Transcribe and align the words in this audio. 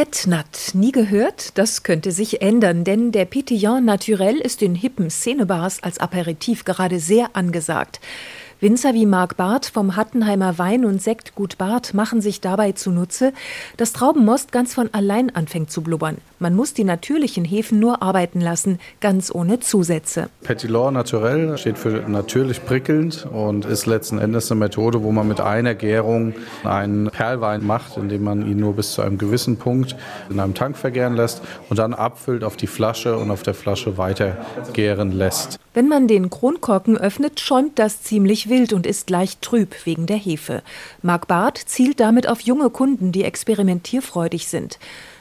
Fettnat, 0.00 0.70
nie 0.72 0.92
gehört? 0.92 1.58
Das 1.58 1.82
könnte 1.82 2.10
sich 2.10 2.40
ändern, 2.40 2.84
denn 2.84 3.12
der 3.12 3.30
Pétillant 3.30 3.82
Naturel 3.82 4.38
ist 4.38 4.62
in 4.62 4.74
hippen 4.74 5.10
Szenebars 5.10 5.82
als 5.82 5.98
Aperitif 5.98 6.64
gerade 6.64 6.98
sehr 6.98 7.36
angesagt. 7.36 8.00
Winzer 8.62 8.92
wie 8.92 9.06
Marc 9.06 9.38
Barth 9.38 9.64
vom 9.64 9.96
Hattenheimer 9.96 10.58
Wein- 10.58 10.84
und 10.84 11.00
Sektgut 11.00 11.56
Barth 11.56 11.94
machen 11.94 12.20
sich 12.20 12.42
dabei 12.42 12.72
zunutze, 12.72 13.32
dass 13.78 13.94
Traubenmost 13.94 14.52
ganz 14.52 14.74
von 14.74 14.90
allein 14.92 15.34
anfängt 15.34 15.70
zu 15.70 15.80
blubbern. 15.80 16.18
Man 16.40 16.54
muss 16.54 16.74
die 16.74 16.84
natürlichen 16.84 17.46
Hefen 17.46 17.80
nur 17.80 18.02
arbeiten 18.02 18.42
lassen, 18.42 18.78
ganz 19.00 19.34
ohne 19.34 19.60
Zusätze. 19.60 20.28
Petit 20.42 20.70
Naturel 20.70 21.56
steht 21.56 21.78
für 21.78 22.06
natürlich 22.06 22.62
prickelnd 22.62 23.26
und 23.32 23.64
ist 23.64 23.86
letzten 23.86 24.18
Endes 24.18 24.50
eine 24.50 24.58
Methode, 24.58 25.02
wo 25.02 25.10
man 25.10 25.26
mit 25.26 25.40
einer 25.40 25.74
Gärung 25.74 26.34
einen 26.62 27.08
Perlwein 27.10 27.66
macht, 27.66 27.96
indem 27.96 28.24
man 28.24 28.46
ihn 28.46 28.58
nur 28.58 28.74
bis 28.74 28.92
zu 28.92 29.00
einem 29.00 29.16
gewissen 29.16 29.56
Punkt 29.56 29.96
in 30.28 30.38
einem 30.38 30.52
Tank 30.52 30.76
vergären 30.76 31.16
lässt 31.16 31.40
und 31.70 31.78
dann 31.78 31.94
abfüllt 31.94 32.44
auf 32.44 32.58
die 32.58 32.66
Flasche 32.66 33.16
und 33.16 33.30
auf 33.30 33.42
der 33.42 33.54
Flasche 33.54 33.96
weiter 33.96 34.36
gären 34.74 35.12
lässt. 35.12 35.58
Wenn 35.72 35.86
man 35.86 36.08
den 36.08 36.30
Kronkorken 36.30 36.98
öffnet, 36.98 37.38
schäumt 37.38 37.78
das 37.78 38.02
ziemlich 38.02 38.49
wild 38.50 38.74
und 38.74 38.86
ist 38.86 39.08
leicht 39.08 39.40
trüb 39.40 39.74
wegen 39.86 40.06
der 40.06 40.18
Hefe. 40.18 40.62
Marc 41.00 41.26
Barth 41.26 41.56
zielt 41.56 42.00
damit 42.00 42.28
auf 42.28 42.42
junge 42.42 42.68
Kunden, 42.68 43.12
die 43.12 43.24
experimentierfreudig 43.24 44.48
sind. 44.48 44.78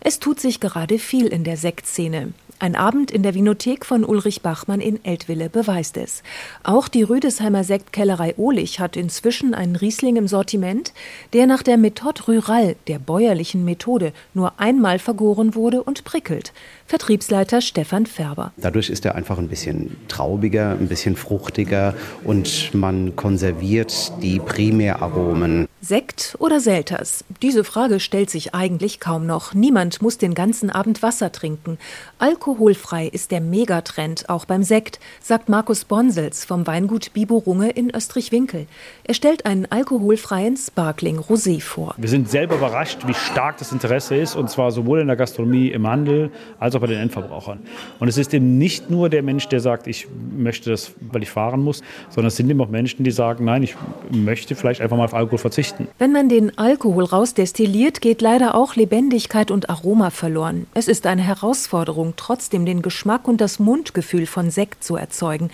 Es 0.00 0.18
tut 0.18 0.40
sich 0.40 0.60
gerade 0.60 0.98
viel 0.98 1.28
in 1.28 1.44
der 1.44 1.56
Sektszene. 1.56 2.34
Ein 2.62 2.76
Abend 2.76 3.10
in 3.10 3.24
der 3.24 3.34
Vinothek 3.34 3.84
von 3.84 4.04
Ulrich 4.04 4.40
Bachmann 4.40 4.80
in 4.80 5.04
Eltville 5.04 5.50
beweist 5.50 5.96
es. 5.96 6.22
Auch 6.62 6.86
die 6.86 7.02
Rüdesheimer 7.02 7.64
Sektkellerei 7.64 8.34
Ohlich 8.36 8.78
hat 8.78 8.96
inzwischen 8.96 9.52
einen 9.52 9.74
Riesling 9.74 10.14
im 10.14 10.28
Sortiment, 10.28 10.92
der 11.32 11.48
nach 11.48 11.64
der 11.64 11.76
Methode 11.76 12.22
Rural, 12.28 12.76
der 12.86 13.00
bäuerlichen 13.00 13.64
Methode, 13.64 14.12
nur 14.32 14.60
einmal 14.60 15.00
vergoren 15.00 15.56
wurde 15.56 15.82
und 15.82 16.04
prickelt. 16.04 16.52
Vertriebsleiter 16.86 17.62
Stefan 17.62 18.06
Färber. 18.06 18.52
Dadurch 18.58 18.90
ist 18.90 19.04
er 19.04 19.16
einfach 19.16 19.38
ein 19.38 19.48
bisschen 19.48 19.96
traubiger, 20.06 20.70
ein 20.70 20.86
bisschen 20.86 21.16
fruchtiger 21.16 21.96
und 22.22 22.72
man 22.74 23.16
konserviert 23.16 24.12
die 24.22 24.38
Primäraromen. 24.38 25.66
Sekt 25.84 26.36
oder 26.38 26.60
Selters? 26.60 27.24
Diese 27.42 27.64
Frage 27.64 27.98
stellt 27.98 28.30
sich 28.30 28.54
eigentlich 28.54 29.00
kaum 29.00 29.26
noch. 29.26 29.52
Niemand 29.52 30.00
muss 30.00 30.16
den 30.16 30.32
ganzen 30.32 30.70
Abend 30.70 31.02
Wasser 31.02 31.32
trinken. 31.32 31.76
Alkoholfrei 32.20 33.08
ist 33.08 33.32
der 33.32 33.40
Megatrend 33.40 34.28
auch 34.28 34.44
beim 34.44 34.62
Sekt, 34.62 35.00
sagt 35.20 35.48
Markus 35.48 35.84
Bonsels 35.84 36.44
vom 36.44 36.68
Weingut 36.68 37.12
Bibo 37.14 37.38
Runge 37.38 37.70
in 37.70 37.90
Österreich-Winkel. 37.90 38.68
Er 39.02 39.14
stellt 39.14 39.44
einen 39.44 39.66
alkoholfreien 39.66 40.56
Sparkling 40.56 41.18
Rosé 41.18 41.60
vor. 41.60 41.96
Wir 41.98 42.08
sind 42.08 42.30
selber 42.30 42.54
überrascht, 42.54 43.00
wie 43.08 43.14
stark 43.14 43.58
das 43.58 43.72
Interesse 43.72 44.14
ist, 44.14 44.36
und 44.36 44.48
zwar 44.50 44.70
sowohl 44.70 45.00
in 45.00 45.08
der 45.08 45.16
Gastronomie, 45.16 45.72
im 45.72 45.88
Handel 45.88 46.30
als 46.60 46.76
auch 46.76 46.80
bei 46.80 46.86
den 46.86 47.00
Endverbrauchern. 47.00 47.58
Und 47.98 48.06
es 48.06 48.18
ist 48.18 48.32
eben 48.32 48.56
nicht 48.56 48.88
nur 48.88 49.08
der 49.08 49.24
Mensch, 49.24 49.48
der 49.48 49.58
sagt, 49.58 49.88
ich 49.88 50.06
möchte 50.32 50.70
das, 50.70 50.92
weil 51.00 51.24
ich 51.24 51.30
fahren 51.30 51.60
muss, 51.60 51.82
sondern 52.10 52.28
es 52.28 52.36
sind 52.36 52.48
eben 52.48 52.60
auch 52.60 52.68
Menschen, 52.68 53.02
die 53.02 53.10
sagen, 53.10 53.46
nein, 53.46 53.64
ich 53.64 53.74
möchte 54.12 54.54
vielleicht 54.54 54.80
einfach 54.80 54.96
mal 54.96 55.06
auf 55.06 55.14
Alkohol 55.14 55.40
verzichten. 55.72 55.88
Wenn 55.98 56.12
man 56.12 56.28
den 56.28 56.56
Alkohol 56.58 57.04
rausdestilliert, 57.04 58.00
geht 58.00 58.22
leider 58.22 58.54
auch 58.54 58.76
Lebendigkeit 58.76 59.50
und 59.50 59.70
Aroma 59.70 60.10
verloren. 60.10 60.66
Es 60.74 60.88
ist 60.88 61.06
eine 61.06 61.22
Herausforderung, 61.22 62.14
trotzdem 62.16 62.66
den 62.66 62.82
Geschmack 62.82 63.28
und 63.28 63.40
das 63.40 63.58
Mundgefühl 63.58 64.26
von 64.26 64.50
Sekt 64.50 64.84
zu 64.84 64.96
erzeugen. 64.96 65.50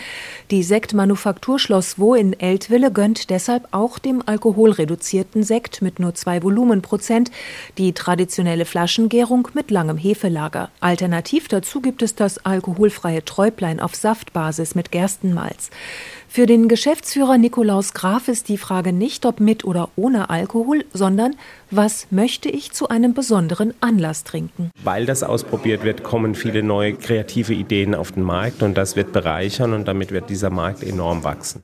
Die 0.51 0.63
Sektmanufaktur 0.63 1.59
Schloss 1.59 1.99
Wo 1.99 2.15
in 2.15 2.39
Eltville 2.39 2.91
gönnt 2.91 3.31
deshalb 3.31 3.69
auch 3.71 3.99
dem 3.99 4.23
alkoholreduzierten 4.25 5.43
Sekt 5.43 5.83
mit 5.83 5.99
nur 5.99 6.15
zwei 6.15 6.43
Volumenprozent 6.43 7.31
die 7.77 7.93
traditionelle 7.93 8.65
Flaschengärung 8.65 9.49
mit 9.55 9.71
langem 9.71 9.97
Hefelager. 9.97 10.71
Alternativ 10.81 11.49
dazu 11.49 11.81
gibt 11.81 12.03
es 12.03 12.15
das 12.15 12.45
alkoholfreie 12.45 13.25
Träublein 13.25 13.81
auf 13.81 13.95
Saftbasis 13.95 14.75
mit 14.75 14.91
Gerstenmalz. 14.93 15.71
Für 16.31 16.45
den 16.45 16.69
Geschäftsführer 16.69 17.39
Nikolaus 17.39 17.95
Graf 17.95 18.29
ist 18.29 18.49
die 18.49 18.59
Frage 18.59 18.93
nicht, 18.93 19.25
ob 19.25 19.41
mit 19.41 19.65
oder 19.65 19.89
ohne 19.97 20.29
Alkohol, 20.29 20.85
sondern 20.93 21.35
was 21.71 22.07
möchte 22.11 22.51
ich 22.51 22.71
zu 22.73 22.89
einem 22.89 23.15
besonderen 23.15 23.73
Anlass 23.81 24.25
trinken. 24.25 24.71
Weil 24.85 25.07
das 25.07 25.23
ausprobiert 25.23 25.85
wird, 25.85 26.05
kommen 26.05 26.35
viele 26.35 26.63
neue 26.63 26.95
kreative 26.95 27.55
Ideen 27.55 27.95
auf 27.95 28.13
den 28.13 28.23
Markt 28.23 28.63
und 28.63 28.77
das 28.77 28.95
wird 28.95 29.13
bereichern 29.13 29.73
und 29.73 29.89
damit 29.89 30.13
wird 30.13 30.29
dieser 30.29 30.51
Markt 30.51 30.83
enorm 30.83 31.25
wachsen. 31.25 31.63